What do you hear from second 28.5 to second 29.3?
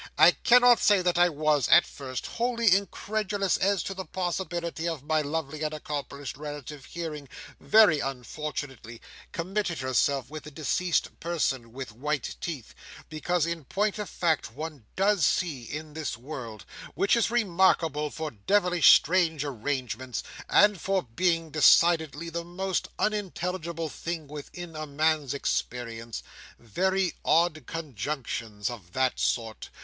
of that